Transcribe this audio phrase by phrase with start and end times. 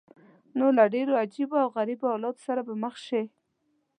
[0.57, 3.23] نو له ډېرو عجیبه او غریبو حالاتو سره به مخ شې.